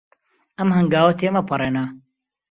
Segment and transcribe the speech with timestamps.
[0.57, 1.85] ئەم هەنگاوە تێمەپەڕێنە.